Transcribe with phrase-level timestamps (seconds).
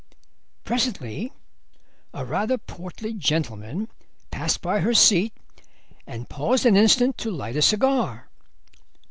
[0.63, 1.31] "Presently
[2.11, 3.87] a rather portly gentleman
[4.31, 5.31] passed by her seat
[6.07, 8.27] and paused an instant to light a cigar.